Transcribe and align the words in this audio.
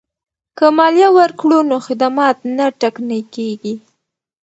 که 0.57 0.65
مالیه 0.77 1.09
ورکړو 1.17 1.59
نو 1.69 1.77
خدمات 1.87 2.37
نه 2.57 2.65
ټکنی 2.81 3.21
کیږي. 3.35 3.73